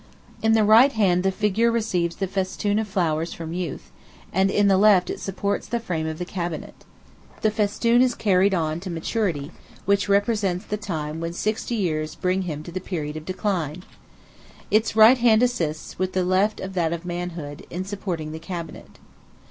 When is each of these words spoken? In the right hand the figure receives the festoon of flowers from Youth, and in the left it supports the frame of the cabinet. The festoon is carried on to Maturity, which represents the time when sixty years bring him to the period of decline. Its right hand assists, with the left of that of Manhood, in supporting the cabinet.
In 0.41 0.53
the 0.53 0.63
right 0.63 0.91
hand 0.91 1.21
the 1.21 1.31
figure 1.31 1.69
receives 1.71 2.15
the 2.15 2.25
festoon 2.25 2.79
of 2.79 2.87
flowers 2.87 3.33
from 3.33 3.53
Youth, 3.53 3.91
and 4.33 4.49
in 4.49 4.67
the 4.67 4.79
left 4.79 5.11
it 5.11 5.19
supports 5.19 5.67
the 5.67 5.79
frame 5.79 6.07
of 6.07 6.17
the 6.17 6.25
cabinet. 6.25 6.73
The 7.43 7.51
festoon 7.51 8.01
is 8.01 8.15
carried 8.15 8.55
on 8.55 8.79
to 8.79 8.89
Maturity, 8.89 9.51
which 9.85 10.09
represents 10.09 10.65
the 10.65 10.75
time 10.75 11.19
when 11.19 11.33
sixty 11.33 11.75
years 11.75 12.15
bring 12.15 12.41
him 12.49 12.63
to 12.63 12.71
the 12.71 12.81
period 12.81 13.15
of 13.15 13.25
decline. 13.25 13.83
Its 14.71 14.95
right 14.95 15.19
hand 15.19 15.43
assists, 15.43 15.99
with 15.99 16.13
the 16.13 16.25
left 16.25 16.59
of 16.59 16.73
that 16.73 16.93
of 16.93 17.05
Manhood, 17.05 17.67
in 17.69 17.85
supporting 17.85 18.31
the 18.31 18.39
cabinet. 18.39 18.97